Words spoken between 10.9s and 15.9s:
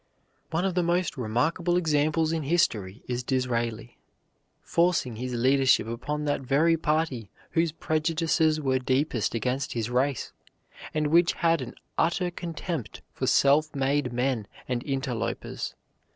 and which had an utter contempt for self made men and interlopers.